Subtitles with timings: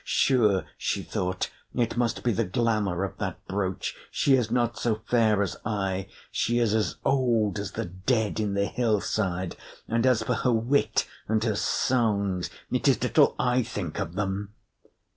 [0.03, 3.93] "Sure," she thought, "it must be the glamour of that brooch!
[4.09, 8.55] She is not so fair as I; she is as old as the dead in
[8.55, 9.55] the hillside;
[9.87, 14.55] and as for her wit and her songs, it is little I think of them!"